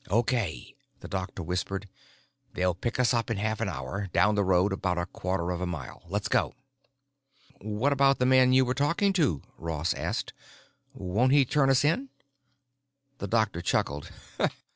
"Okay," 0.09 0.75
the 1.01 1.07
doctor 1.07 1.43
whispered. 1.43 1.87
"They'll 2.55 2.73
pick 2.73 2.99
us 2.99 3.13
up 3.13 3.29
in 3.29 3.37
half 3.37 3.61
an 3.61 3.69
hour, 3.69 4.07
down 4.13 4.33
the 4.33 4.43
road 4.43 4.73
about 4.73 4.97
a 4.97 5.05
quarter 5.05 5.51
of 5.51 5.61
a 5.61 5.67
mile. 5.67 6.01
Let's 6.09 6.27
go." 6.27 6.55
"What 7.59 7.93
about 7.93 8.17
the 8.17 8.25
man 8.25 8.51
you 8.51 8.65
were 8.65 8.73
talking 8.73 9.13
to?" 9.13 9.43
Ross 9.59 9.93
asked. 9.93 10.33
"Won't 10.95 11.33
he 11.33 11.45
turn 11.45 11.69
us 11.69 11.85
in?" 11.85 12.09
The 13.19 13.27
doctor 13.27 13.61
chuckled. 13.61 14.09